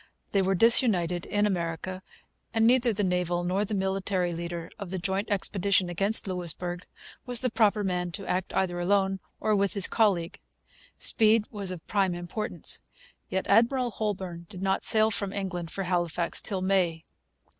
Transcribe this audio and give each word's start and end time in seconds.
They 0.31 0.41
were 0.41 0.55
disunited 0.55 1.27
in 1.27 1.45
America. 1.45 2.01
And 2.55 2.65
neither 2.65 2.91
the 2.91 3.03
naval 3.03 3.43
nor 3.43 3.63
the 3.65 3.75
military 3.75 4.33
leader 4.33 4.71
of 4.79 4.89
the 4.89 4.97
joint 4.97 5.29
expedition 5.29 5.91
against 5.91 6.25
Louisbourg 6.25 6.87
was 7.27 7.41
the 7.41 7.51
proper 7.51 7.83
man 7.83 8.11
to 8.13 8.25
act 8.25 8.51
either 8.55 8.79
alone 8.79 9.19
or 9.39 9.55
with 9.55 9.73
his 9.75 9.87
colleague. 9.87 10.39
Speed 10.97 11.45
was 11.51 11.69
of 11.69 11.85
prime 11.85 12.15
importance. 12.15 12.81
Yet 13.29 13.45
Admiral 13.45 13.91
Holbourne 13.91 14.47
did 14.49 14.63
not 14.63 14.83
sail 14.83 15.11
from 15.11 15.33
England 15.33 15.69
for 15.69 15.83
Halifax 15.83 16.41
till 16.41 16.63
May. 16.63 17.03